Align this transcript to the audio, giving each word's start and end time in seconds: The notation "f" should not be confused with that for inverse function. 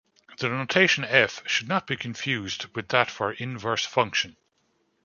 The 0.39 0.49
notation 0.49 1.03
"f" 1.03 1.43
should 1.47 1.67
not 1.67 1.85
be 1.85 1.95
confused 1.95 2.65
with 2.73 2.87
that 2.87 3.11
for 3.11 3.33
inverse 3.33 3.85
function. 3.85 4.35